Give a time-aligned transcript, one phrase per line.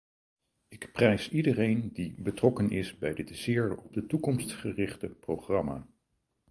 [0.67, 5.87] Ik prijs iedereen die betrokken is bij dit zeer op de toekomst gerichte programma.